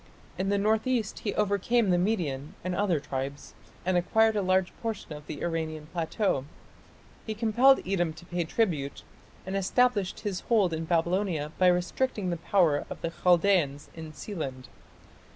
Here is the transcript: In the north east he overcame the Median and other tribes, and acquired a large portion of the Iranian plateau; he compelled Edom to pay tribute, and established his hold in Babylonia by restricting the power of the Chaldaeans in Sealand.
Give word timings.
In 0.35 0.49
the 0.49 0.57
north 0.57 0.87
east 0.87 1.19
he 1.19 1.35
overcame 1.35 1.91
the 1.91 1.97
Median 1.99 2.55
and 2.63 2.73
other 2.73 2.99
tribes, 2.99 3.53
and 3.85 3.95
acquired 3.97 4.35
a 4.35 4.41
large 4.41 4.73
portion 4.81 5.13
of 5.13 5.27
the 5.27 5.43
Iranian 5.43 5.85
plateau; 5.93 6.45
he 7.27 7.35
compelled 7.35 7.81
Edom 7.87 8.11
to 8.13 8.25
pay 8.25 8.43
tribute, 8.45 9.03
and 9.45 9.55
established 9.55 10.21
his 10.21 10.39
hold 10.49 10.73
in 10.73 10.85
Babylonia 10.85 11.51
by 11.59 11.67
restricting 11.67 12.31
the 12.31 12.37
power 12.37 12.83
of 12.89 12.99
the 13.01 13.11
Chaldaeans 13.11 13.89
in 13.93 14.11
Sealand. 14.11 14.69